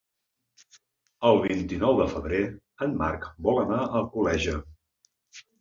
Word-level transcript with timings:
El 1.31 1.41
vint-i-nou 1.43 1.93
de 2.01 2.09
febrer 2.15 2.41
en 2.87 2.97
Marc 3.03 3.29
vol 3.49 3.63
anar 3.67 3.81
a 3.85 3.93
Alcoleja. 4.01 4.57